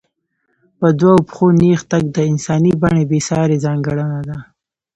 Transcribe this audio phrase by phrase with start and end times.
[0.79, 4.37] په دوو پښو نېغ تګ د انساني بڼې بېسارې ځانګړنه ده.